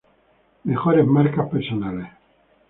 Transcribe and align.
Mejores 0.63 1.05
marcas 1.05 1.47
personales 1.51 2.07